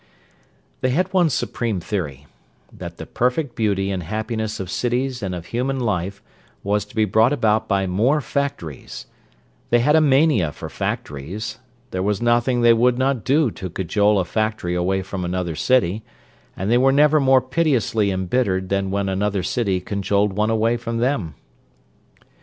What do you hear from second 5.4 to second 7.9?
human life was to be brought about by